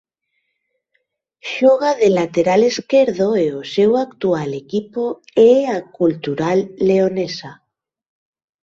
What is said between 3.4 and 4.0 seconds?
e o seu